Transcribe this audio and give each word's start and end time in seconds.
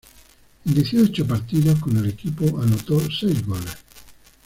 En 0.65 0.73
dieciocho 0.73 1.27
partidos 1.27 1.79
con 1.79 1.95
el 1.95 2.09
equipo, 2.09 2.59
anotó 2.59 2.99
seis 3.11 3.45
goles. 3.45 3.77